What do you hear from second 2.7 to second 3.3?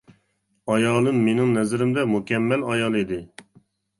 ئايال ئىدى.